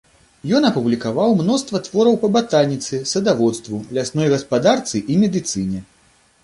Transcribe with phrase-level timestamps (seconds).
[0.59, 5.89] Ён апублікаваў мноства твораў па батаніцы, садаводству, лясной гаспадарцы і медыцыне.